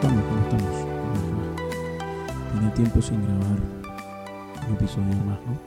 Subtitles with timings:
[0.00, 0.24] ¿Cómo estamos?
[0.24, 2.52] ¿Cómo estamos?
[2.52, 3.60] Tiene tiempo sin grabar
[4.66, 5.60] un episodio más, ¿no?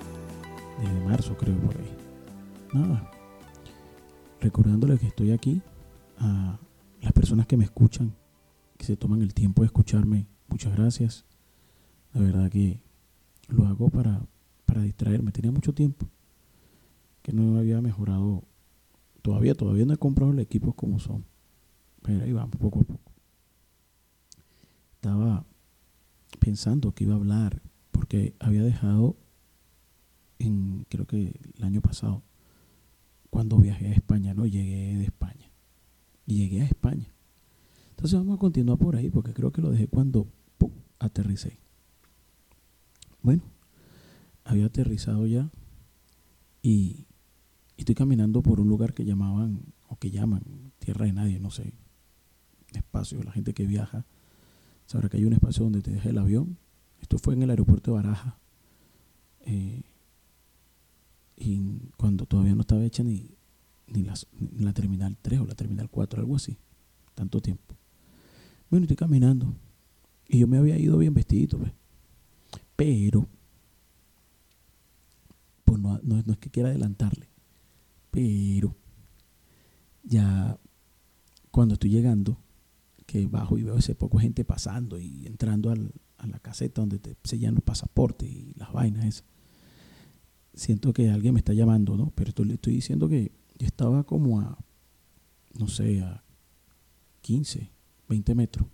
[0.82, 1.98] Desde marzo creo por ahí.
[2.74, 3.12] Nada.
[4.42, 5.62] Recordándole que estoy aquí
[6.18, 6.58] a
[7.02, 8.16] las personas que me escuchan,
[8.78, 10.26] que se toman el tiempo de escucharme.
[10.50, 11.26] Muchas gracias.
[12.14, 12.82] La verdad que
[13.50, 14.26] lo hago para,
[14.66, 15.32] para distraerme.
[15.32, 16.08] Tenía mucho tiempo
[17.22, 18.42] que no había mejorado.
[19.22, 21.24] Todavía, todavía no he comprado los equipos como son.
[22.02, 23.03] Pero ahí vamos, poco a poco.
[25.04, 25.46] Estaba
[26.40, 29.18] pensando que iba a hablar, porque había dejado
[30.40, 32.24] en, creo que el año pasado,
[33.30, 35.52] cuando viajé a España, no llegué de España.
[36.26, 37.14] Llegué a España.
[37.90, 40.26] Entonces vamos a continuar por ahí, porque creo que lo dejé cuando
[40.58, 40.72] ¡pum!
[41.00, 41.60] aterricé.
[43.22, 43.44] Bueno,
[44.46, 45.52] había aterrizado ya
[46.62, 47.08] y
[47.76, 51.74] estoy caminando por un lugar que llamaban, o que llaman, tierra de nadie, no sé,
[52.72, 54.06] espacio, la gente que viaja
[54.86, 56.58] sabrá que hay un espacio donde te deja el avión.
[57.02, 58.38] Esto fue en el aeropuerto de Baraja.
[59.42, 59.84] Eh,
[61.36, 61.60] y
[61.98, 63.30] cuando todavía no estaba hecha ni,
[63.88, 64.06] ni,
[64.60, 66.58] la terminal 3 o la terminal 4, algo así.
[67.16, 67.76] Tanto tiempo.
[68.70, 69.54] Bueno, estoy caminando.
[70.28, 71.72] Y yo me había ido bien vestidito, pues.
[72.76, 73.28] Pero,
[75.66, 77.28] pues no, no es que quiera adelantarle.
[78.10, 78.76] Pero,
[80.04, 80.58] ya
[81.52, 82.38] cuando estoy llegando,
[83.30, 87.16] bajo y veo ese poco gente pasando y entrando al, a la caseta donde te
[87.24, 89.26] sellan los pasaportes y las vainas esas.
[90.54, 92.12] Siento que alguien me está llamando, ¿no?
[92.16, 94.58] Pero esto, le estoy diciendo que yo estaba como a,
[95.58, 96.24] no sé, a
[97.22, 97.72] 15,
[98.08, 98.68] 20 metros.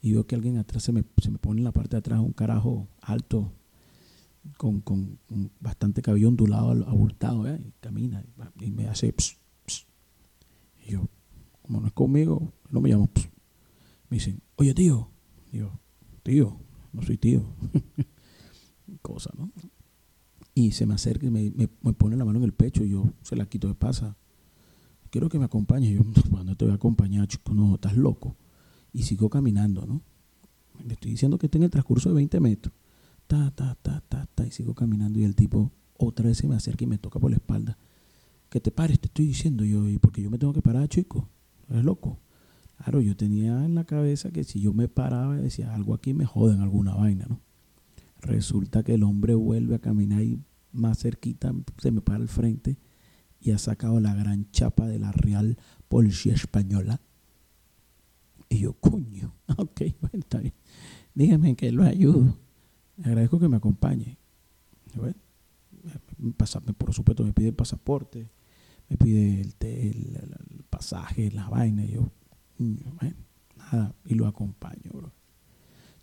[0.00, 2.20] Y veo que alguien atrás se me, se me pone en la parte de atrás
[2.20, 3.52] un carajo alto,
[4.56, 5.18] con, con,
[5.58, 7.60] bastante cabello ondulado, abultado, ¿eh?
[7.60, 8.24] y camina
[8.60, 9.12] y me hace...
[10.86, 11.08] Y yo,
[11.62, 13.08] como no es conmigo, no me llamo.
[14.08, 15.10] Me dicen, oye tío.
[15.52, 15.80] yo,
[16.22, 16.58] tío,
[16.92, 17.44] no soy tío.
[19.02, 19.50] Cosa, ¿no?
[20.54, 23.12] Y se me acerca y me, me, pone la mano en el pecho y yo
[23.22, 24.16] se la quito de pasa.
[25.10, 25.94] Quiero que me acompañes.
[25.94, 27.52] Yo, cuando te voy a acompañar, chico?
[27.52, 28.36] No, estás loco.
[28.92, 30.02] Y sigo caminando, ¿no?
[30.84, 32.74] Le estoy diciendo que está en el transcurso de 20 metros.
[33.26, 34.46] Ta, ta, ta, ta, ta.
[34.46, 37.30] Y sigo caminando y el tipo otra vez se me acerca y me toca por
[37.30, 37.76] la espalda.
[38.48, 39.88] Que te pares, te estoy diciendo yo.
[39.88, 41.28] ¿Y porque yo me tengo que parar, chico?
[41.68, 42.18] ¿Eres loco?
[42.76, 46.14] Claro, yo tenía en la cabeza que si yo me paraba y decía, algo aquí
[46.14, 47.40] me joden, alguna vaina, ¿no?
[48.20, 50.40] Resulta que el hombre vuelve a caminar y
[50.72, 52.78] más cerquita se me para al frente
[53.40, 55.56] y ha sacado la gran chapa de la Real
[55.88, 57.00] Policía Española.
[58.48, 60.54] Y yo, coño, ok, bueno, está bien.
[61.14, 62.38] Dígame que lo ayudo.
[62.96, 64.18] Le agradezco que me acompañe.
[66.78, 68.30] Por supuesto, me pide el pasaporte,
[68.88, 71.84] me pide el, el, pasaje, la vaina.
[71.84, 72.10] Y yo,
[72.58, 75.12] nada, y lo acompaño.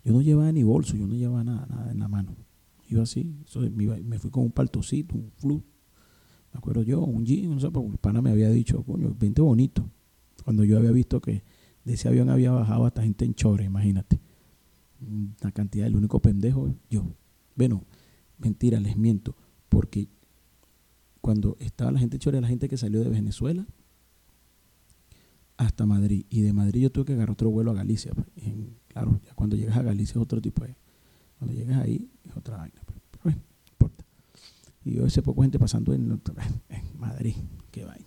[0.04, 2.36] Yo no llevaba ni bolso, yo no llevaba nada, nada en la mano.
[2.88, 3.34] Iba así,
[3.72, 5.62] me, fui con un paltocito, un flu.
[6.52, 9.40] Me acuerdo yo, un jean, no sé, porque el pana me había dicho, coño, vente
[9.40, 9.90] bonito.
[10.44, 11.42] Cuando yo había visto que
[11.84, 14.20] de ese avión había bajado hasta gente en chore, imagínate.
[15.00, 17.16] Una cantidad, el único pendejo, yo.
[17.56, 17.84] Bueno,
[18.38, 19.36] mentira, les miento,
[19.68, 20.08] porque
[21.20, 23.66] cuando estaba la gente en chore, la gente que salió de Venezuela,
[25.56, 26.26] hasta Madrid.
[26.28, 28.12] Y de Madrid yo tuve que agarrar otro vuelo a Galicia.
[28.12, 28.28] Pues.
[28.88, 30.76] claro, ya cuando llegas a Galicia es otro tipo de...
[31.38, 32.80] Cuando llegas ahí es otra vaina.
[32.84, 32.98] Pues.
[33.10, 34.04] Pero bueno, no importa.
[34.84, 36.20] Y yo ese poco gente pasando en,
[36.98, 37.34] Madrid.
[37.70, 38.06] Qué vaina.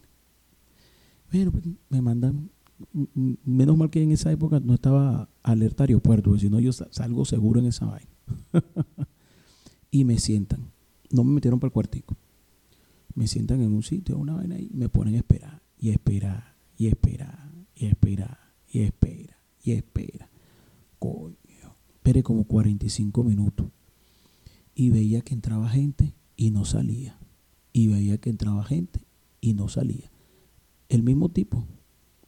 [1.31, 2.50] Bueno, pues me mandan...
[3.13, 7.59] Menos mal que en esa época no estaba alerta aeropuerto, si no yo salgo seguro
[7.59, 8.12] en esa vaina.
[9.91, 10.72] y me sientan.
[11.09, 12.16] No me metieron para el cuartico.
[13.16, 15.64] Me sientan en un sitio, una vaina y me ponen a esperar.
[15.79, 20.29] Y esperar y espera, y espera, y espera, y espera.
[21.00, 21.35] Coño,
[21.96, 23.72] esperé como 45 minutos.
[24.76, 27.20] Y veía que entraba gente y no salía.
[27.74, 29.02] Y veía que entraba gente
[29.41, 30.12] y no salía.
[30.88, 31.68] El mismo tipo.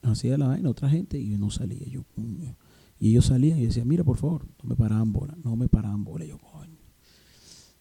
[0.01, 1.87] Hacía la vaina, otra gente y no salía.
[1.87, 2.57] Yo, coño.
[2.99, 6.03] Y ellos salían y decían, mira, por favor, no me paraban bola, no me paraban
[6.03, 6.25] bola.
[6.25, 6.79] Yo, coño.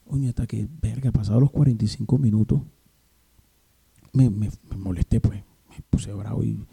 [0.05, 2.61] Coño, hasta que, verga, pasados los 45 minutos,
[4.13, 5.43] me, me molesté, pues
[5.81, 6.65] puse bravo y,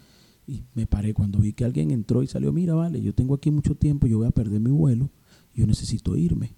[0.75, 3.75] me paré cuando vi que alguien entró y salió, mira, vale, yo tengo aquí mucho
[3.75, 5.11] tiempo, yo voy a perder mi vuelo,
[5.53, 6.55] yo necesito irme.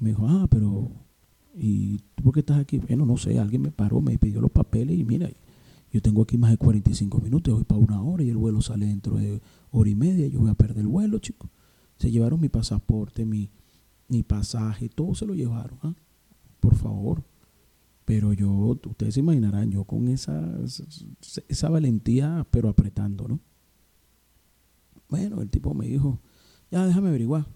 [0.00, 0.90] Y me dijo, ah, pero,
[1.54, 2.78] ¿y tú por qué estás aquí?
[2.78, 5.30] Bueno, no sé, alguien me paró, me pidió los papeles y mira,
[5.92, 8.86] yo tengo aquí más de 45 minutos, voy para una hora y el vuelo sale
[8.86, 9.40] dentro de
[9.70, 11.48] hora y media, yo voy a perder el vuelo, chicos.
[11.98, 13.48] Se llevaron mi pasaporte, mi,
[14.08, 15.78] mi pasaje, todo se lo llevaron.
[15.82, 15.94] ¿ah?
[16.58, 17.22] Por favor,
[18.04, 20.58] pero yo, ustedes se imaginarán, yo con esa,
[21.48, 23.40] esa valentía, pero apretando, ¿no?
[25.08, 26.20] Bueno, el tipo me dijo,
[26.70, 27.46] ya déjame averiguar.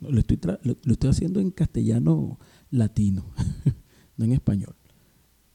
[0.00, 2.38] Lo estoy, lo, estoy haciendo en castellano
[2.70, 3.32] latino,
[4.16, 4.74] no en español.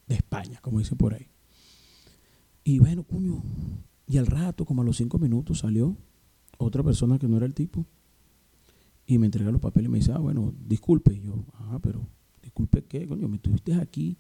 [0.08, 1.28] De España, como dice por ahí.
[2.64, 3.44] Y bueno, cuño,
[4.08, 5.98] y al rato, como a los cinco minutos, salió
[6.58, 7.86] otra persona que no era el tipo
[9.06, 11.14] y me entrega los papeles y me dice, ah, bueno, disculpe.
[11.14, 12.08] Y yo, ah, pero,
[12.46, 14.18] disculpe qué, coño, me tuviste aquí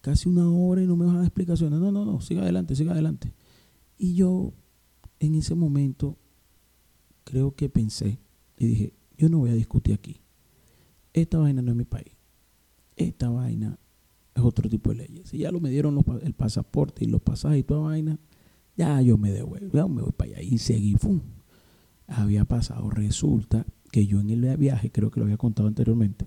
[0.00, 1.80] casi una hora y no me vas a dar explicaciones.
[1.80, 3.32] No, no, no, siga adelante, siga adelante.
[3.98, 4.52] Y yo,
[5.18, 6.16] en ese momento,
[7.24, 8.18] creo que pensé
[8.58, 10.20] y dije, yo no voy a discutir aquí.
[11.12, 12.12] Esta vaina no es mi país.
[12.96, 13.78] Esta vaina
[14.34, 15.28] es otro tipo de leyes.
[15.28, 18.18] Si ya lo me dieron el pasaporte y los pasajes y toda vaina,
[18.76, 20.42] ya yo me devuelvo, me voy para allá.
[20.42, 21.20] Y seguí, ¡fum!
[22.06, 22.90] Había pasado.
[22.90, 26.26] Resulta que yo en el viaje, creo que lo había contado anteriormente,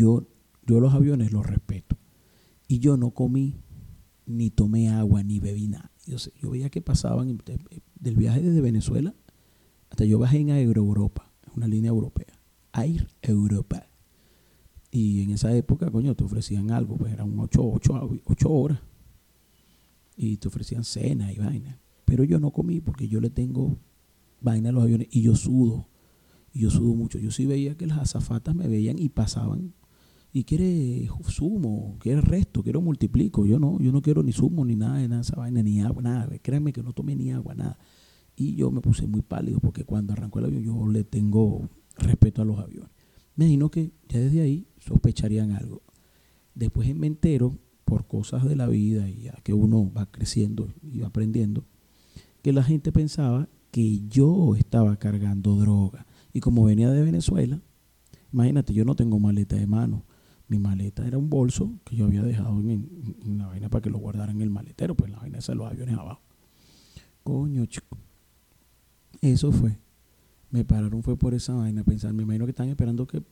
[0.00, 0.26] yo,
[0.66, 1.96] yo los aviones los respeto.
[2.66, 3.60] Y yo no comí,
[4.26, 5.90] ni tomé agua, ni bebí nada.
[6.06, 7.38] Yo, veía que pasaban
[8.00, 9.14] del viaje desde Venezuela
[9.90, 12.40] hasta yo bajé en Aero Europa, una línea europea.
[12.72, 13.86] Air Europa.
[14.90, 18.80] Y en esa época, coño, te ofrecían algo, pues eran 8 ocho, horas.
[20.16, 21.80] Y te ofrecían cena y vaina.
[22.04, 23.78] Pero yo no comí porque yo le tengo
[24.40, 25.88] vaina a los aviones y yo sudo.
[26.52, 27.18] Y yo sudo mucho.
[27.18, 29.74] Yo sí veía que las azafatas me veían y pasaban.
[30.32, 33.46] Y quiere sumo, quiere resto, quiero multiplico.
[33.46, 36.38] Yo no, yo no quiero ni sumo, ni nada nada esa vaina, ni agua, nada.
[36.38, 37.78] Créanme que no tomé ni agua, nada.
[38.36, 41.68] Y yo me puse muy pálido porque cuando arrancó el avión yo le tengo
[41.98, 42.90] respeto a los aviones.
[43.34, 45.82] Me imagino que ya desde ahí sospecharían algo.
[46.54, 47.58] Después me entero,
[47.90, 51.64] por cosas de la vida y ya que uno va creciendo y va aprendiendo,
[52.40, 56.06] que la gente pensaba que yo estaba cargando droga.
[56.32, 57.60] Y como venía de Venezuela,
[58.32, 60.04] imagínate, yo no tengo maleta de mano.
[60.50, 63.98] Mi maleta era un bolso que yo había dejado en, la vaina para que lo
[63.98, 66.20] guardara en el maletero, pues la vaina esa de los aviones abajo.
[67.22, 67.96] Coño, chico.
[69.22, 69.78] Eso fue.
[70.50, 73.22] Me pararon fue por esa vaina, pensar, me imagino que están esperando que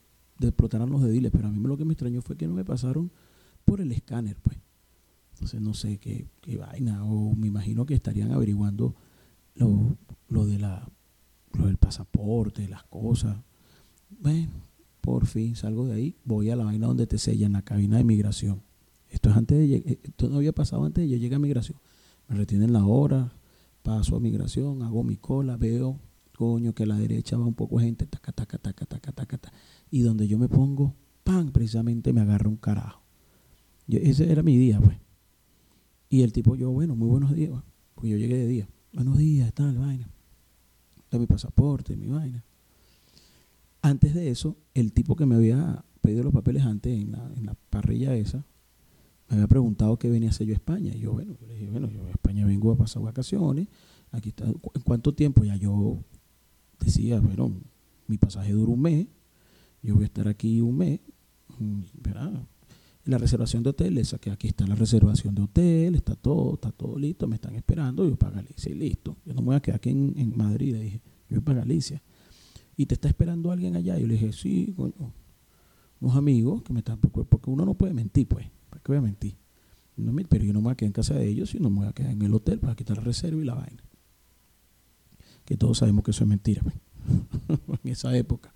[0.41, 3.11] explotaran los dediles, pero a mí lo que me extrañó fue que no me pasaron
[3.65, 4.57] por el escáner, pues.
[5.35, 8.95] Entonces no sé qué, qué vaina, o me imagino que estarían averiguando
[9.57, 9.97] lo,
[10.29, 10.89] lo de la
[11.53, 13.37] lo del pasaporte, las cosas.
[14.21, 14.49] Bueno,
[15.01, 18.05] por fin salgo de ahí, voy a la vaina donde te sellan, la cabina de
[18.05, 18.63] migración.
[19.09, 21.79] Esto es antes de esto no había pasado antes de yo llegué a migración.
[22.29, 23.33] Me retienen la hora,
[23.83, 25.99] paso a migración, hago mi cola, veo,
[26.37, 29.53] coño, que a la derecha va un poco gente, taca, taca, taca, taca, taca, taca.
[29.91, 33.03] Y donde yo me pongo, pan, precisamente me agarra un carajo.
[33.89, 34.99] ese era mi día, pues.
[36.11, 37.53] Y el tipo, yo, bueno, muy buenos días,
[37.95, 38.69] porque yo llegué de día.
[38.93, 40.09] Buenos días, tal, vaina.
[41.11, 42.45] Da mi pasaporte, mi vaina.
[43.83, 48.15] Antes de eso, el tipo que me había pedido los papeles antes en la, parrilla
[48.17, 48.45] esa,
[49.29, 50.95] me había preguntado qué venía a hacer yo a España.
[50.95, 53.69] Y yo, bueno, le dije, bueno, yo a España vengo a pasar vacaciones.
[54.11, 54.47] Aquí está.
[54.47, 55.45] ¿En cuánto tiempo?
[55.45, 55.99] Ya yo
[56.81, 57.53] decía, bueno,
[58.07, 59.07] mi pasaje dura un mes.
[59.83, 61.01] Yo voy a estar aquí un mes.
[61.59, 62.43] Mm, ¿verdad?
[63.05, 66.71] La reservación de hotel, esa que aquí está la reservación de hotel, está todo, está
[66.71, 69.17] todo listo, me están esperando, yo para Galicia y listo.
[69.25, 72.03] Yo no me voy a quedar aquí en, Madrid, dije, yo voy para Galicia.
[72.79, 73.99] Y te está esperando alguien allá.
[73.99, 75.13] Y le dije, sí, coño,
[76.01, 78.47] unos amigos que me están, porque uno no puede mentir, pues.
[78.71, 79.37] ¿Para qué voy a mentir?
[79.97, 81.89] No pero yo no me voy a quedar en casa de ellos, sino me voy
[81.89, 83.83] a quedar en el hotel para quitar la reserva y la vaina.
[85.45, 86.77] Que todos sabemos que eso es mentira, pues.
[87.85, 88.55] en esa época.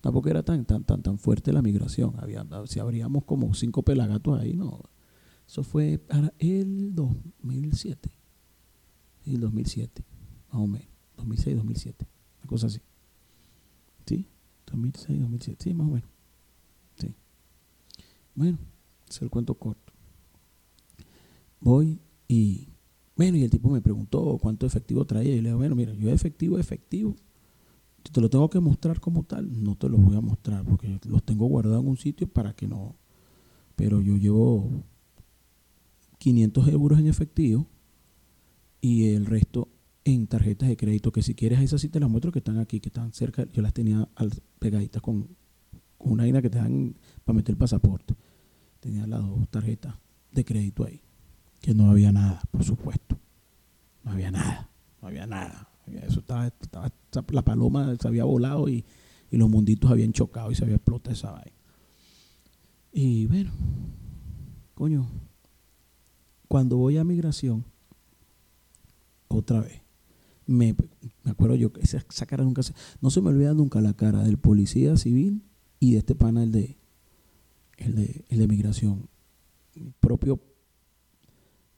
[0.00, 2.14] Tampoco era tan, tan, tan, tan fuerte la migración.
[2.18, 4.80] Había, si abríamos como cinco pelagatos ahí, no.
[5.46, 8.10] Eso fue para el 2007.
[9.26, 10.04] El 2007,
[10.52, 10.88] más o menos.
[11.18, 12.06] 2006, 2007.
[12.38, 12.80] Una cosa así.
[14.08, 14.26] ¿Sí?
[14.66, 15.64] 2006, 2007.
[15.64, 16.10] Sí, más o menos.
[16.96, 17.14] Sí.
[18.34, 18.58] Bueno
[19.10, 19.92] es el cuento corto.
[21.60, 22.68] Voy y,
[23.16, 25.34] bueno, y el tipo me preguntó cuánto efectivo traía.
[25.34, 27.16] Y le digo, bueno, mira, yo efectivo, efectivo,
[28.04, 30.98] si te lo tengo que mostrar como tal, no te lo voy a mostrar porque
[31.06, 32.96] los tengo guardados en un sitio para que no.
[33.76, 34.68] Pero yo llevo
[36.18, 37.66] 500 euros en efectivo
[38.80, 39.68] y el resto
[40.14, 42.80] en tarjetas de crédito, que si quieres esas sí te las muestro que están aquí,
[42.80, 44.08] que están cerca, yo las tenía
[44.58, 45.28] pegaditas con,
[45.98, 48.14] una vaina que te dan para meter el pasaporte
[48.80, 49.94] tenía las dos tarjetas
[50.32, 51.02] de crédito ahí.
[51.60, 53.18] Que no había nada, por supuesto.
[54.04, 54.70] No había nada,
[55.02, 55.68] no había nada.
[55.86, 56.52] Eso estaba,
[57.30, 58.84] la paloma se había volado y,
[59.30, 61.52] los munditos habían chocado y se había explotado esa vaina.
[62.92, 63.50] Y bueno,
[64.74, 65.06] coño,
[66.46, 67.64] cuando voy a migración,
[69.28, 69.82] otra vez,
[70.48, 70.74] me,
[71.24, 74.38] acuerdo yo que esa, cara nunca se, no se me olvida nunca la cara del
[74.38, 75.44] policía civil
[75.78, 76.78] y de este panel de,
[77.76, 79.08] el de, el de migración.
[80.00, 80.40] propio,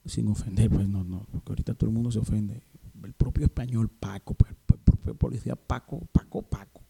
[0.05, 2.63] sin ofender, pues no, no, porque ahorita todo el mundo se ofende.
[3.03, 4.55] El propio español Paco, pues
[5.17, 6.81] policía Paco, Paco, Paco.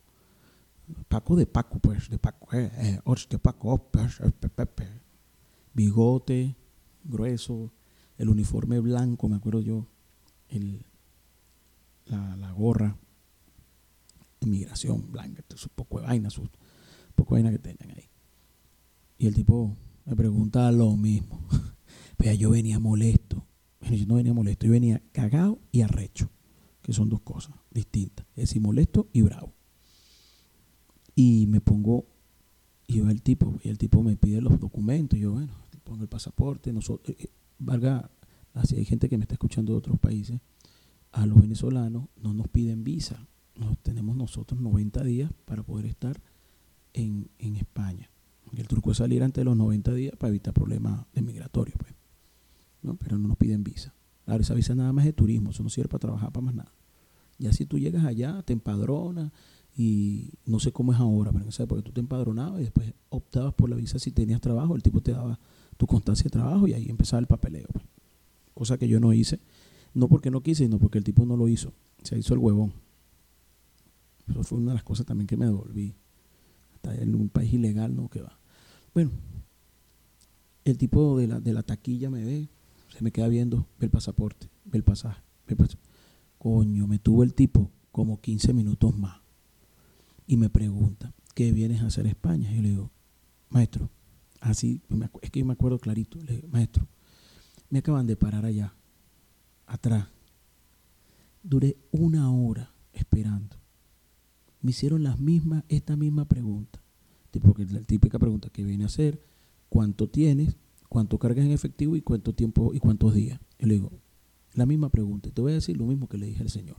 [1.08, 4.88] Paco de Paco, pues, de Paco, eh, eh, de Paco, pues, eh,
[5.74, 6.56] bigote
[7.04, 7.72] grueso,
[8.18, 9.88] el uniforme blanco, me acuerdo yo,
[10.50, 10.86] el,
[12.12, 12.98] la, gorra,
[14.42, 16.48] inmigración blanca, su poco de vaina, su
[17.16, 18.10] poco de vaina que tenían ahí.
[19.18, 19.76] Y el tipo
[20.06, 21.48] me preguntaba lo mismo.
[22.18, 23.46] Pero yo venía molesto.
[23.82, 26.30] yo no venía molesto, yo venía cagado y arrecho,
[26.82, 28.26] que son dos cosas distintas.
[28.36, 29.54] Es decir, molesto y bravo.
[31.16, 32.06] Y me pongo,
[32.88, 35.54] y yo el tipo, y el tipo me pide los documentos, y yo, bueno,
[35.84, 38.10] pongo el pasaporte, nosotros, eh, eh, valga,
[38.54, 40.40] así hay gente que me está escuchando de otros países,
[41.12, 46.22] a los venezolanos no nos piden visa, nos, tenemos nosotros 90 días para poder estar
[46.94, 48.10] en, en España.
[48.56, 51.94] El truco es salir antes de los 90 días para evitar problemas de migratorio, pues.
[52.82, 52.96] ¿no?
[52.96, 53.94] Pero no nos piden visa.
[54.26, 56.74] Claro, esa visa nada más de turismo, eso no sirve para trabajar para más nada.
[57.38, 59.32] Ya si tú llegas allá, te empadronas
[59.76, 62.94] y no sé cómo es ahora, pero en esa época tú te empadronabas y después
[63.10, 65.40] optabas por la visa si tenías trabajo, el tipo te daba
[65.78, 67.68] tu constancia de trabajo y ahí empezaba el papeleo.
[67.72, 67.86] Pues.
[68.54, 69.40] Cosa que yo no hice,
[69.94, 72.74] no porque no quise, sino porque el tipo no lo hizo, se hizo el huevón.
[74.30, 75.96] Eso fue una de las cosas también que me devolví.
[76.76, 78.40] Hasta en un país ilegal, no, que va.
[78.94, 79.12] Bueno,
[80.64, 82.50] el tipo de la, de la taquilla me ve,
[82.90, 85.80] se me queda viendo, ve el pasaporte, ve el pasaje, ve el pasaje.
[86.38, 89.22] Coño, me tuvo el tipo como 15 minutos más.
[90.28, 92.52] Y me pregunta, ¿qué vienes a hacer España?
[92.52, 92.92] Y yo le digo,
[93.50, 93.90] maestro,
[94.40, 94.82] así,
[95.22, 96.88] es que yo me acuerdo clarito, le digo, maestro,
[97.70, 98.74] me acaban de parar allá,
[99.72, 100.08] atrás.
[101.44, 103.58] Duré una hora esperando.
[104.62, 106.82] Me hicieron las mismas, esta misma pregunta.
[107.32, 109.22] Tipo la típica pregunta que viene a hacer,
[109.70, 110.56] ¿cuánto tienes?
[110.90, 113.40] ¿Cuánto cargas en efectivo y cuánto tiempo y cuántos días?
[113.58, 113.92] Y le digo,
[114.54, 115.32] la misma pregunta.
[115.32, 116.78] Te voy a decir lo mismo que le dije al Señor.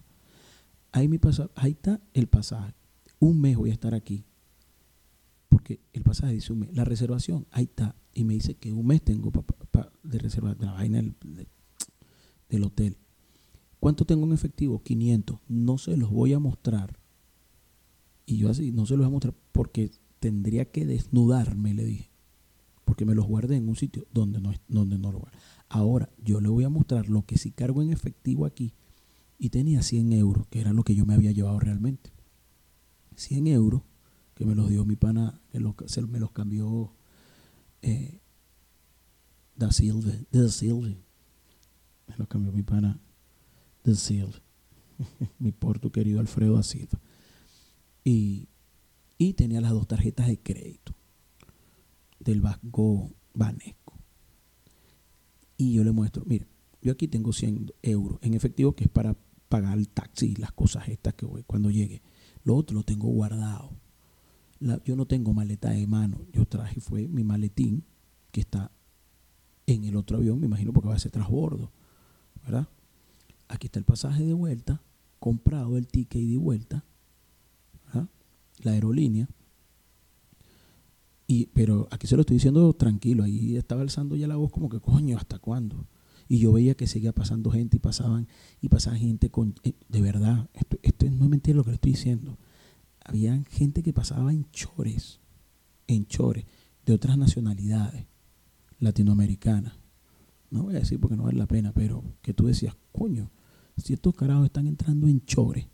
[0.92, 1.18] Ahí, mi
[1.54, 2.74] ahí está el pasaje.
[3.18, 4.24] Un mes voy a estar aquí.
[5.48, 6.74] Porque el pasaje dice un mes.
[6.74, 7.96] La reservación, ahí está.
[8.12, 9.32] Y me dice que un mes tengo
[10.02, 11.14] de reservar la vaina del,
[12.52, 12.96] del hotel.
[13.80, 14.82] ¿Cuánto tengo en efectivo?
[14.82, 15.40] 500.
[15.48, 17.00] No se los voy a mostrar.
[18.26, 19.90] Y yo así, no se los voy a mostrar porque
[20.20, 22.10] tendría que desnudarme, le dije,
[22.84, 25.36] porque me los guardé en un sitio donde no, donde no lo guardé.
[25.68, 28.74] Ahora, yo le voy a mostrar lo que si cargo en efectivo aquí
[29.38, 32.12] y tenía 100 euros, que era lo que yo me había llevado realmente.
[33.16, 33.82] 100 euros,
[34.34, 36.92] que me los dio mi pana, que me los cambió
[37.80, 38.20] eh,
[39.56, 40.94] Da Silva, Da Silva.
[42.06, 42.98] Me los cambió mi pana
[43.84, 44.40] Da Silva.
[45.38, 47.00] mi porto querido Alfredo Da Silva.
[48.04, 48.48] Y
[49.22, 50.92] y tenía las dos tarjetas de crédito
[52.18, 53.96] del Banco Banesco.
[55.56, 56.46] Y yo le muestro, mira,
[56.80, 59.16] yo aquí tengo 100 euros en efectivo que es para
[59.48, 62.02] pagar el taxi y las cosas estas que voy cuando llegue.
[62.42, 63.76] Lo otro lo tengo guardado.
[64.84, 66.26] yo no tengo maleta de mano.
[66.32, 67.84] Yo traje fue mi maletín
[68.32, 68.72] que está
[69.66, 71.70] en el otro avión, me imagino porque va a ser transbordo.
[72.44, 72.68] ¿Verdad?
[73.48, 74.80] Aquí está el pasaje de vuelta,
[75.18, 76.84] comprado el ticket de vuelta
[78.64, 79.28] la aerolínea.
[81.26, 84.68] Y, pero aquí se lo estoy diciendo tranquilo, ahí estaba alzando ya la voz como
[84.68, 85.86] que coño, ¿hasta cuándo?
[86.28, 88.28] Y yo veía que seguía pasando gente y pasaban,
[88.60, 91.74] y pasaba gente con, eh, de verdad, esto, esto no es mentira lo que le
[91.76, 92.38] estoy diciendo.
[93.04, 95.20] Había gente que pasaba en chores,
[95.86, 96.44] en chores,
[96.86, 98.06] de otras nacionalidades
[98.78, 99.74] latinoamericanas.
[100.52, 103.30] No voy a decir porque no vale la pena, pero que tú decías, coño,
[103.78, 105.66] si estos carajos están entrando en chores,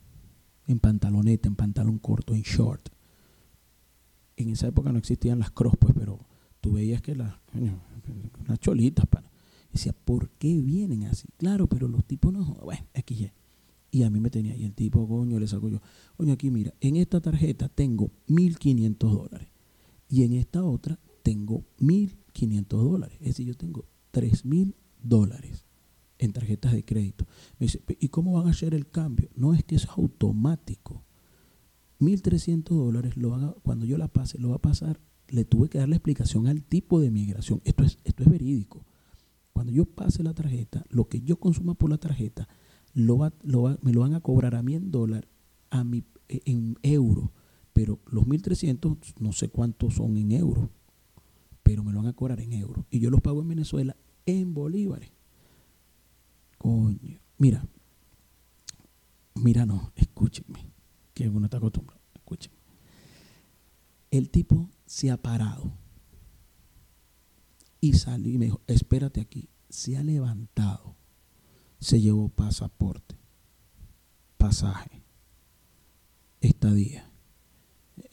[0.68, 2.88] en pantaloneta, en pantalón corto, en short.
[4.37, 6.20] En esa época no existían las cross, pues, pero
[6.61, 7.35] tú veías que las,
[8.47, 9.28] unas cholitas, para.
[9.73, 11.26] decía, ¿por qué vienen así?
[11.38, 13.32] Claro, pero los tipos no, bueno, aquí
[13.90, 15.80] Y a mí me tenía, y el tipo, coño, le saco yo,
[16.16, 19.49] coño, aquí mira, en esta tarjeta tengo 1.500 dólares.
[20.08, 23.18] Y en esta otra tengo 1.500 dólares.
[23.20, 23.85] Es decir, yo tengo
[24.19, 25.65] 3.000 dólares
[26.19, 27.27] en tarjetas de crédito.
[27.59, 29.31] Me dice, ¿y cómo van a hacer el cambio?
[29.37, 31.05] No es que eso es automático.
[32.01, 35.01] 1.300 dólares, lo cuando yo la pase, lo va a pasar.
[35.29, 37.61] Le tuve que dar la explicación al tipo de migración.
[37.65, 38.85] Esto es, esto es verídico.
[39.53, 42.49] Cuando yo pase la tarjeta, lo que yo consuma por la tarjeta,
[42.95, 45.29] lo va, lo me lo van a cobrar a mí en dólar,
[45.71, 47.33] a mi, en euro.
[47.73, 50.71] Pero los 1.300, no sé cuántos son en euros,
[51.63, 52.85] pero me lo van a cobrar en euros.
[52.91, 53.97] Y yo los pago en Venezuela
[54.28, 55.11] en bolívares.
[56.58, 57.20] Coño.
[57.38, 57.66] Mira.
[59.35, 60.70] Mira, no, escúchenme.
[61.14, 62.00] Que uno está acostumbrado.
[62.14, 62.58] Escúchenme.
[64.11, 65.73] El tipo se ha parado.
[67.80, 69.49] Y salió y me dijo, espérate aquí.
[69.68, 70.97] Se ha levantado.
[71.80, 73.16] Se llevó pasaporte,
[74.37, 75.04] pasaje,
[76.40, 77.08] estadía.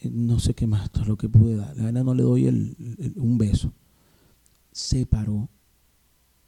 [0.01, 1.75] Eh, no sé qué más, es lo que pude dar.
[1.75, 2.47] La verdad no le doy
[3.15, 3.73] un beso.
[4.71, 5.49] Se paró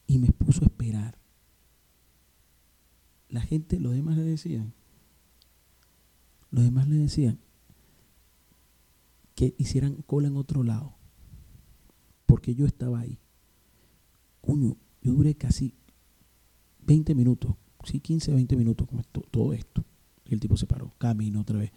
[0.08, 1.20] y me puso a esperar.
[3.30, 4.74] La gente, los demás le decían,
[6.50, 7.40] los demás le decían
[9.36, 10.96] que hicieran cola en otro lado,
[12.26, 13.20] porque yo estaba ahí.
[14.42, 15.76] Coño, yo duré casi
[16.86, 19.84] 20 minutos, sí, 15, 20 minutos con todo esto.
[20.26, 21.72] Y el tipo se paró, camino otra vez.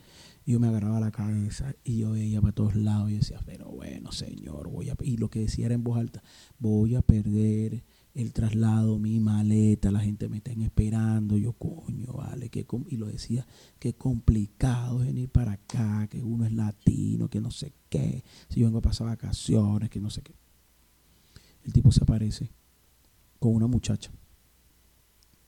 [0.44, 3.70] Y yo me agarraba la cabeza y yo veía para todos lados y decía, pero
[3.70, 4.96] bueno, señor, voy a...
[5.02, 6.22] Y lo que decía era en voz alta,
[6.58, 7.84] voy a perder
[8.20, 13.06] el traslado, mi maleta, la gente me está esperando, yo coño, vale, que y lo
[13.06, 13.46] decía,
[13.78, 18.66] qué complicado venir para acá, que uno es latino, que no sé qué, si yo
[18.66, 20.34] vengo a pasar vacaciones, que no sé qué.
[21.64, 22.50] El tipo se aparece
[23.38, 24.10] con una muchacha,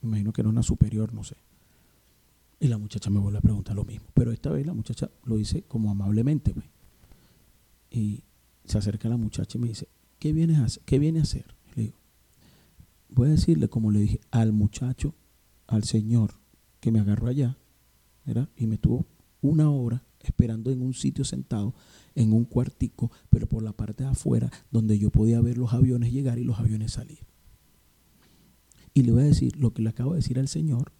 [0.01, 1.37] me imagino que era una superior, no sé.
[2.59, 4.07] Y la muchacha me vuelve a preguntar lo mismo.
[4.15, 6.55] Pero esta vez la muchacha lo dice como amablemente.
[6.55, 6.67] Pues.
[7.91, 8.23] Y
[8.65, 9.89] se acerca la muchacha y me dice,
[10.19, 10.83] ¿qué vienes a hacer?
[10.85, 11.45] ¿Qué viene a hacer?
[11.75, 11.97] le digo,
[13.15, 15.15] voy a decirle, como le dije, al muchacho,
[15.67, 16.35] al señor
[16.81, 17.57] que me agarró allá,
[18.57, 19.07] y me tuvo
[19.41, 21.75] una hora esperando en un sitio sentado,
[22.15, 26.13] en un cuartico, pero por la parte de afuera, donde yo podía ver los aviones
[26.13, 27.19] llegar y los aviones salir.
[28.95, 30.93] Y le voy a decir lo que le acabo de decir al señor,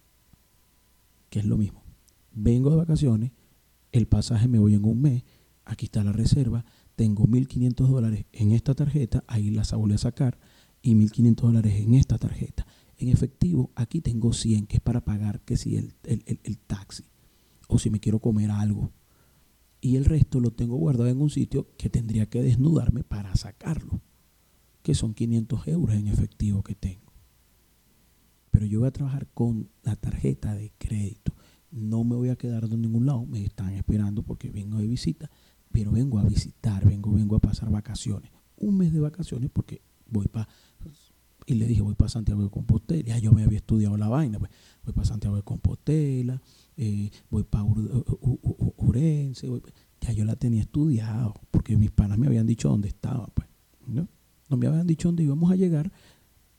[1.29, 1.83] que es lo mismo.
[2.33, 3.31] Vengo de vacaciones,
[3.91, 5.23] el pasaje me voy en un mes,
[5.63, 6.65] aquí está la reserva,
[6.95, 10.37] tengo 1.500 dólares en esta tarjeta, ahí las volví a sacar,
[10.83, 12.67] y 1.500 dólares en esta tarjeta.
[12.97, 17.05] En efectivo, aquí tengo 100, que es para pagar, que si el, el taxi,
[17.67, 18.91] o si me quiero comer algo.
[19.81, 24.01] Y el resto lo tengo guardado en un sitio que tendría que desnudarme para sacarlo,
[24.83, 27.03] que son 500 euros en efectivo que tengo
[28.53, 31.33] pero yo voy a trabajar con la tarjeta de crédito.
[31.71, 35.31] No me voy a quedar de ningún lado, me están esperando porque vengo de visita,
[35.71, 38.31] pero vengo a visitar, vengo, vengo a pasar vacaciones.
[38.55, 40.47] Un mes de vacaciones porque voy para
[41.45, 43.03] y le dije, voy para Santiago de Compostela.
[43.03, 44.51] Ya yo me había estudiado la vaina, pues.
[44.83, 46.41] Voy para Santiago de Compostela,
[46.77, 47.65] eh, voy para
[48.77, 49.47] Urense.
[50.01, 53.47] ya yo la tenía estudiado, porque mis panas me habían dicho dónde estaba, pues.
[53.87, 54.07] ¿no?
[54.49, 55.91] no me habían dicho dónde íbamos a llegar,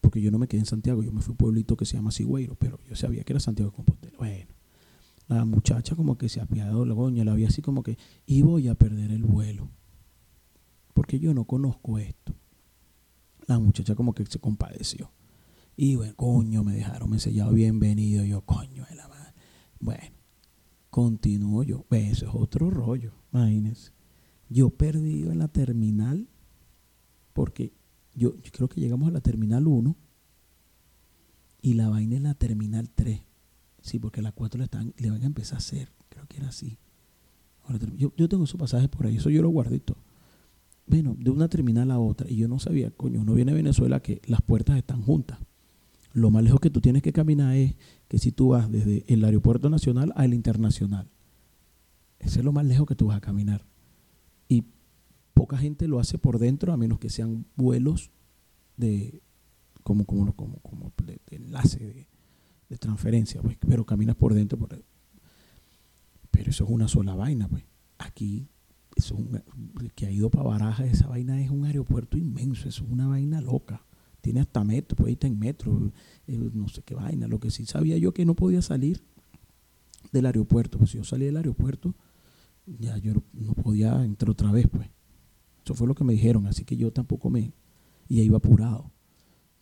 [0.01, 1.97] porque yo no me quedé en Santiago, yo me fui a un pueblito que se
[1.97, 4.17] llama Sigüeiro, pero yo sabía que era Santiago de Compostela.
[4.19, 4.53] Bueno,
[5.29, 8.69] la muchacha como que se apiadó, la goña, la vi así como que, y voy
[8.69, 9.69] a perder el vuelo,
[10.93, 12.35] porque yo no conozco esto.
[13.47, 15.11] La muchacha como que se compadeció.
[15.77, 18.25] Y bueno, coño, me dejaron me sellado bienvenido.
[18.25, 19.35] Yo, coño de la madre.
[19.81, 20.17] Bueno,
[20.91, 21.85] continúo yo.
[21.91, 23.93] Eso es otro rollo, imagínense.
[24.49, 26.29] Yo perdido en la terminal
[27.33, 27.73] porque
[28.15, 29.97] yo, creo que llegamos a la terminal 1
[31.63, 33.21] y la vaina en la terminal 3.
[33.83, 35.93] Sí, porque la 4 le, están, le van a empezar a hacer.
[36.09, 36.79] Creo que era así.
[37.97, 39.99] yo, yo, tengo esos pasajes por ahí, eso yo lo guardé todo.
[40.87, 42.31] Bueno, de una terminal a otra.
[42.31, 45.39] Y yo no sabía, coño, uno viene a Venezuela que las puertas están juntas.
[46.13, 47.75] Lo más lejos que tú tienes que caminar es
[48.09, 51.11] que si tú vas desde el aeropuerto nacional al internacional.
[52.19, 53.67] Ese es lo más lejos que tú vas a caminar.
[54.49, 54.65] Y
[55.35, 58.11] poca gente lo hace por dentro, a menos que sean vuelos
[58.77, 59.23] de
[59.83, 62.09] como, como, como, como de, enlace,
[62.69, 64.59] de, transferencia, pues, pero caminas por dentro.
[64.59, 64.85] Por,
[66.31, 67.65] pero eso es una sola vaina, pues.
[67.99, 68.49] Aquí,
[68.97, 69.17] eso
[69.95, 73.41] que ha ido para Baraja, esa vaina es un aeropuerto inmenso, eso es una vaina
[73.41, 73.85] loca.
[74.21, 75.93] Tiene hasta metro, ahí está en metro,
[76.27, 77.29] no sé qué vaina.
[77.29, 79.03] Lo que sí sabía yo que no podía salir
[80.13, 81.95] del aeropuerto, pues si yo salí del aeropuerto,
[82.67, 84.89] ya yo no podía entrar otra vez, pues.
[85.65, 87.53] Eso fue lo que me dijeron, así que yo tampoco me...
[88.09, 88.91] Y ahí iba apurado.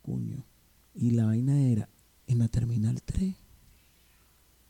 [0.02, 0.44] Coño.
[0.94, 1.88] Y la vaina era
[2.26, 3.34] en la terminal 3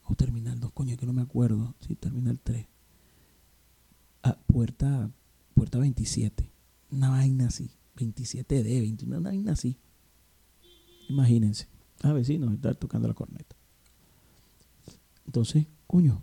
[0.04, 1.74] o terminal 2, coño, que no me acuerdo.
[1.86, 2.66] Sí, terminal 3.
[4.52, 5.10] Puerta,
[5.54, 6.52] puerta 27.
[6.90, 7.70] Una vaina así.
[7.96, 9.78] 27D, 21, una vaina así.
[11.08, 11.68] Imagínense.
[12.02, 13.56] Ah, vecinos, estar tocando la corneta.
[15.24, 16.22] Entonces, coño,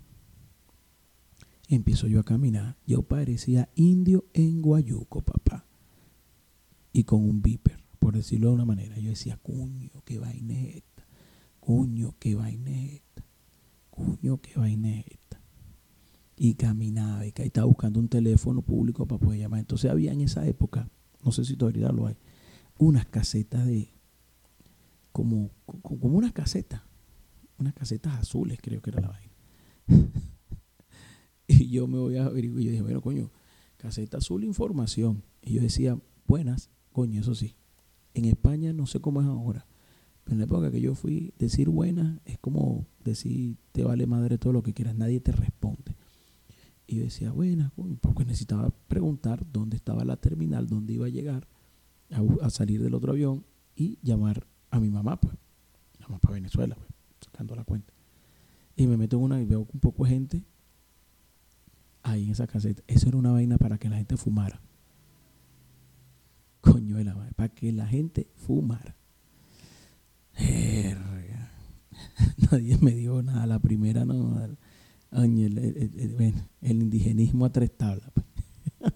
[1.68, 2.76] empiezo yo a caminar.
[2.86, 5.66] Yo parecía indio en Guayuco, papá.
[6.92, 8.98] Y con un viper, por decirlo de una manera.
[8.98, 11.06] Yo decía, cuño, qué vaina es esta.
[11.58, 13.24] Cuño, qué esta.
[13.90, 15.19] Cuño, qué vaina es esta.
[16.42, 19.60] Y caminaba y estaba buscando un teléfono público para poder llamar.
[19.60, 20.88] Entonces había en esa época,
[21.22, 22.16] no sé si todavía lo hay,
[22.78, 23.90] unas casetas de,
[25.12, 25.50] como,
[25.82, 26.80] como unas casetas,
[27.58, 29.32] unas casetas azules creo que era la vaina.
[31.50, 32.62] Y yo me voy a averiguar.
[32.62, 33.32] Y yo dije, bueno, coño,
[33.76, 35.24] caseta azul, información.
[35.42, 35.98] Y yo decía,
[36.28, 37.56] buenas, coño, eso sí.
[38.14, 39.66] En España no sé cómo es ahora.
[40.22, 44.38] Pero en la época que yo fui, decir buenas es como decir, te vale madre
[44.38, 45.96] todo lo que quieras, nadie te responde.
[46.90, 51.46] Y decía, bueno, porque necesitaba preguntar dónde estaba la terminal, dónde iba a llegar,
[52.40, 53.44] a, salir del otro avión
[53.76, 55.36] y llamar a mi mamá, pues.
[56.00, 56.88] Llamar para Venezuela, pues,
[57.24, 57.92] sacando la cuenta.
[58.74, 60.42] Y me meto en una y veo un poco de gente
[62.02, 62.82] ahí en esa caseta.
[62.88, 64.60] Eso era una vaina para que la gente fumara.
[66.60, 68.96] Coño de la vaina, para que la gente fumara.
[72.50, 73.46] Nadie me dio nada.
[73.46, 74.56] La primera no.
[75.12, 78.10] El, indigenismo a tres tablas.
[78.12, 78.26] Pues.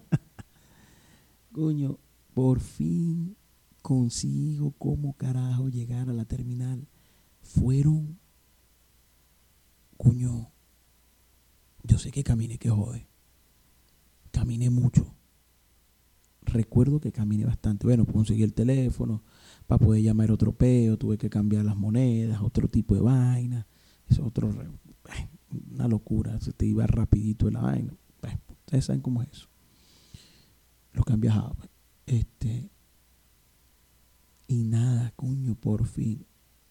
[1.51, 1.99] Coño,
[2.33, 3.35] por fin
[3.81, 6.87] consigo cómo carajo llegar a la terminal.
[7.41, 8.17] Fueron,
[9.95, 10.51] coño,
[11.83, 13.07] yo sé que caminé que jode.
[14.31, 15.13] Caminé mucho.
[16.41, 17.85] Recuerdo que caminé bastante.
[17.85, 19.23] Bueno, conseguí el teléfono
[19.67, 23.67] para poder llamar otro peo, tuve que cambiar las monedas, otro tipo de vaina.
[24.07, 24.51] Eso otro
[25.71, 27.93] una locura, se te iba rapidito la vaina.
[28.49, 29.47] ustedes saben cómo es eso.
[30.93, 31.55] Lo que viajado.
[32.05, 32.69] Este,
[34.47, 36.25] y nada, coño, por fin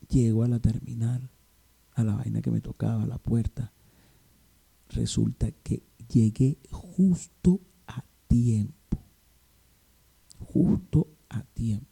[0.08, 1.30] llego a la terminal,
[1.92, 3.72] a la vaina que me tocaba, a la puerta.
[4.88, 8.98] Resulta que llegué justo a tiempo.
[10.38, 11.88] Justo a tiempo.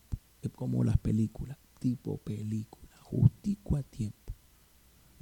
[0.54, 4.21] Como las películas, tipo película, justico a tiempo.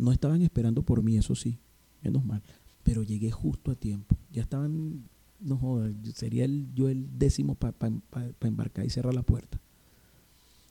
[0.01, 1.59] No estaban esperando por mí, eso sí,
[2.03, 2.43] menos mal.
[2.83, 4.17] Pero llegué justo a tiempo.
[4.33, 5.05] Ya estaban,
[5.41, 7.75] no jodas, sería el, yo el décimo para
[8.41, 9.61] embarcar y cerrar la puerta.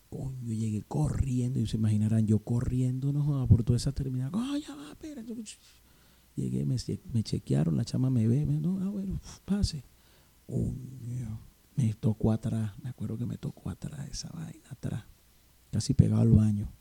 [0.10, 4.32] Coño, llegué corriendo, y se imaginarán, yo corriendo, no jodas, por toda esa terminal.
[4.32, 5.24] Coño, va, espera.
[6.36, 9.84] Llegué, me, chequearon, la chama me ve, me, no, ah, bueno, pase.
[10.48, 11.40] Coño,
[11.76, 15.04] me tocó atrás, me acuerdo que me tocó atrás esa vaina, atrás,
[15.72, 16.72] casi pegado al baño,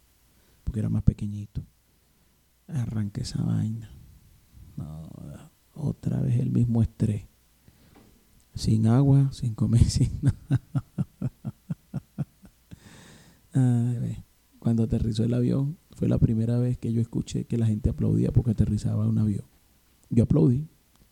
[0.64, 1.62] porque era más pequeñito.
[2.68, 3.90] Arranqué esa vaina.
[5.74, 7.24] Otra vez el mismo estrés.
[8.54, 10.62] Sin agua, sin comer, sin nada.
[14.59, 18.33] cuando aterrizó el avión, fue la primera vez que yo escuché que la gente aplaudía
[18.33, 19.44] porque aterrizaba un avión.
[20.11, 20.68] Yo aplaudí.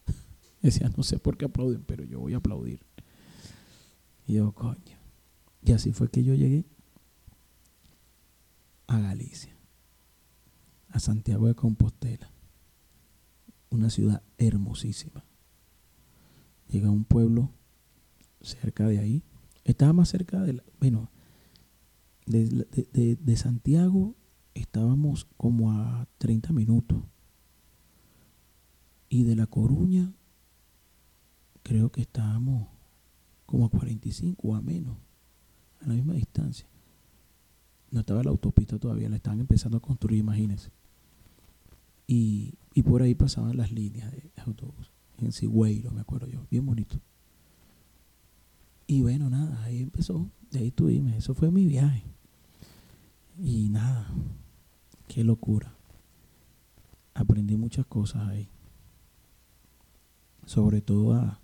[0.62, 2.81] Decía, no sé por qué aplauden, pero yo voy a aplaudir.
[4.27, 4.99] Y yo, coño.
[5.62, 6.64] Y así fue que yo llegué
[8.87, 9.56] a Galicia,
[10.97, 12.31] a Santiago de Compostela,
[13.69, 15.27] una ciudad hermosísima.
[16.69, 17.53] Llegué a un pueblo
[18.41, 19.23] cerca de ahí.
[19.65, 21.11] Estaba más cerca de la, bueno,
[22.25, 22.67] de,
[23.21, 24.17] de Santiago
[24.55, 27.03] estábamos como a 30 minutos.
[29.11, 30.15] Y de La Coruña
[31.63, 32.69] creo que estábamos
[33.45, 34.97] como a 45 o a menos,
[35.83, 36.67] a la misma distancia.
[37.91, 40.76] No estaba la autopista todavía, la estaban empezando a construir, imagínense.
[42.07, 46.64] Y, y por ahí pasaban las líneas de, autobús, en Sigüeiro, me acuerdo yo, bien
[46.64, 47.01] bonito.
[48.87, 52.05] Y bueno, nada, ahí empezó, de ahí estuvimos, eso fue mi viaje.
[53.38, 54.09] Y nada,
[55.09, 55.75] qué locura.
[57.14, 58.49] Aprendí muchas cosas ahí.
[60.45, 61.40] Sobre todo a,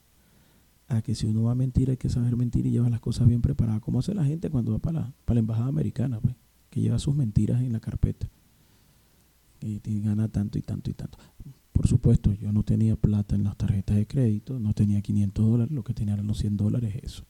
[0.89, 3.27] a que si uno va a mentir hay que saber mentir y llevar las cosas
[3.27, 6.37] bien preparadas, como hace la gente cuando va para la, para la embajada americana, pues,
[6.71, 8.29] que lleva sus mentiras en la carpeta.
[9.63, 11.19] Y gana tanto y tanto y tanto.
[11.73, 15.73] Por supuesto, yo no tenía plata en las tarjetas de crédito, no tenía 500 dólares,
[15.73, 17.25] lo que tenía eran los 100 dólares, eso.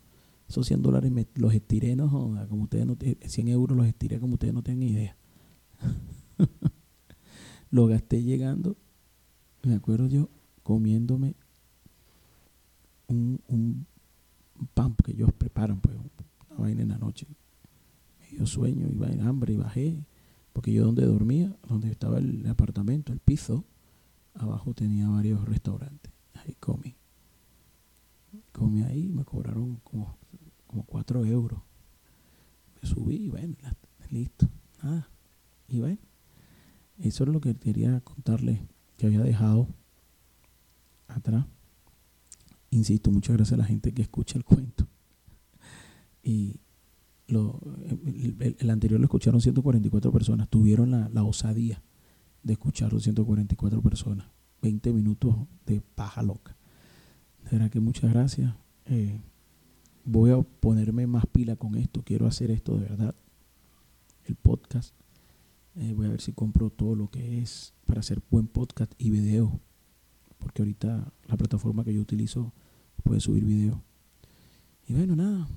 [0.48, 2.10] Esos 100 dólares los estiré, no
[2.48, 5.16] como ustedes no 100 euros los estiré como ustedes no tienen idea.
[7.70, 8.76] lo gasté llegando,
[9.62, 10.28] me acuerdo yo,
[10.62, 11.36] comiéndome
[13.06, 13.86] un, un
[14.74, 15.96] pan que ellos preparan, pues,
[16.50, 17.26] una vaina en la noche.
[18.20, 20.04] Me dio sueño, iba en hambre y bajé,
[20.52, 23.64] porque yo donde dormía, donde estaba el apartamento, el piso,
[24.34, 26.12] abajo tenía varios restaurantes.
[26.34, 26.96] Ahí comí.
[28.52, 30.16] Comí ahí, me cobraron como,
[30.66, 31.60] como 4 euros.
[32.80, 33.54] Me subí y bueno,
[34.10, 34.48] listo.
[34.82, 35.08] Nada.
[35.68, 35.98] Y bueno,
[36.98, 38.60] eso es lo que quería contarles
[38.96, 39.68] que había dejado
[41.08, 41.46] atrás.
[42.70, 44.86] Insisto, muchas gracias a la gente que escucha el cuento.
[46.22, 46.60] Y
[47.32, 47.58] lo,
[48.58, 50.48] el, anterior lo escucharon 144 personas.
[50.48, 51.82] Tuvieron la, osadía
[52.42, 54.26] de escucharlo 144 personas.
[54.60, 56.56] 20 minutos de paja loca.
[57.44, 58.54] De verdad que muchas gracias.
[58.86, 59.20] Eh,
[60.04, 62.02] voy a ponerme más pila con esto.
[62.02, 63.14] Quiero hacer esto de verdad.
[64.24, 64.94] El podcast.
[65.74, 69.10] Eh, voy a ver si compro todo lo que es para hacer buen podcast y
[69.10, 69.58] video.
[70.38, 72.52] Porque ahorita la plataforma que yo utilizo
[73.02, 73.82] puede subir video.
[74.86, 75.48] Y bueno, nada.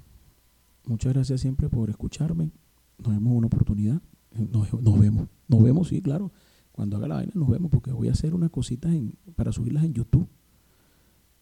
[0.87, 2.51] Muchas gracias siempre por escucharme.
[2.97, 4.01] Nos vemos una oportunidad.
[4.31, 5.29] Nos, vemos.
[5.47, 6.31] Nos vemos, sí, claro.
[6.71, 9.83] Cuando haga la vaina nos vemos porque voy a hacer unas cositas en, para subirlas
[9.85, 10.27] en YouTube.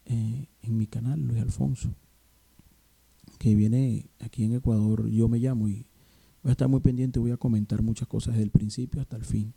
[0.05, 1.93] eh, en mi canal, Luis Alfonso,
[3.37, 5.87] que viene aquí en Ecuador, yo me llamo y
[6.41, 9.25] voy a estar muy pendiente, voy a comentar muchas cosas desde el principio hasta el
[9.25, 9.53] fin,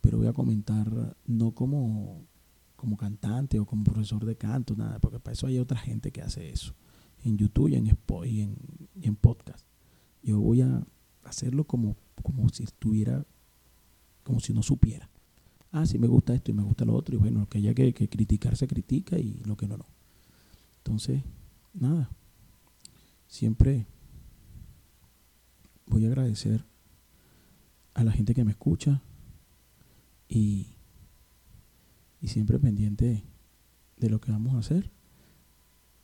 [0.00, 2.26] pero voy a comentar no como,
[2.76, 6.22] como cantante o como profesor de canto, nada, porque para eso hay otra gente que
[6.22, 6.74] hace eso,
[7.24, 8.56] en YouTube y en, y en,
[8.94, 9.66] y en podcast.
[10.22, 10.86] Yo voy a
[11.24, 13.24] hacerlo como, como si estuviera,
[14.22, 15.08] como si no supiera.
[15.70, 17.74] Ah, sí me gusta esto y me gusta lo otro, y bueno, lo que haya
[17.74, 19.86] que, que criticar se critica y lo que no, no.
[20.78, 21.22] Entonces,
[21.72, 22.10] nada,
[23.26, 23.86] siempre
[25.86, 26.64] voy a agradecer
[27.94, 29.02] a la gente que me escucha
[30.28, 30.68] y,
[32.20, 33.24] y siempre pendiente
[33.96, 34.90] de lo que vamos a hacer.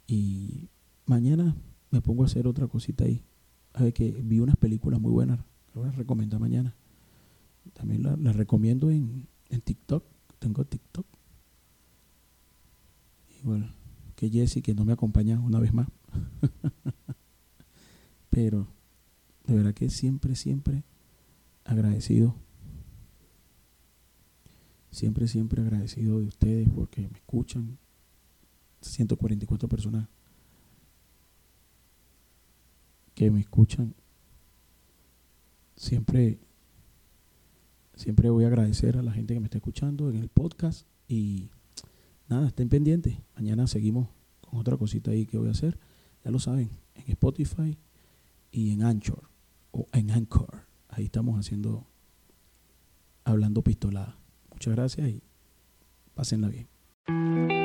[0.06, 0.68] Y
[1.08, 1.56] mañana
[1.90, 3.24] me pongo a hacer otra cosita ahí.
[3.72, 5.40] A ver que vi unas películas muy buenas,
[5.72, 6.74] que voy a recomendar mañana.
[7.72, 10.04] También las recomiendo en, en TikTok.
[10.38, 11.06] Tengo TikTok.
[13.42, 13.74] Igual
[14.16, 15.88] que Jesse, que no me acompaña una vez más.
[18.30, 18.66] Pero
[19.46, 20.84] de verdad que siempre, siempre
[21.64, 22.34] agradecido.
[24.90, 27.78] Siempre, siempre agradecido de ustedes porque me escuchan.
[28.80, 30.08] 144 personas
[33.18, 33.96] que me escuchan.
[35.74, 36.38] Siempre,
[37.96, 41.50] siempre voy a agradecer a la gente que me está escuchando en el podcast y
[42.28, 43.18] nada, estén pendientes.
[43.34, 44.08] Mañana seguimos
[44.40, 45.80] con otra cosita ahí que voy a hacer.
[46.24, 47.76] Ya lo saben, en Spotify
[48.52, 49.28] y en Anchor
[49.72, 50.68] o en Anchor.
[50.88, 51.88] Ahí estamos haciendo,
[53.24, 54.16] hablando pistolada.
[54.52, 55.22] Muchas gracias y
[56.14, 57.57] pásenla bien.